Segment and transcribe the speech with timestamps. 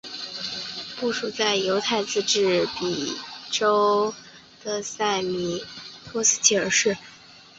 [0.99, 2.65] 部署在犹太自治
[3.51, 4.17] 州比罗比詹附近
[4.71, 5.65] 的塞米斯
[6.09, 6.97] 托齐内伊市。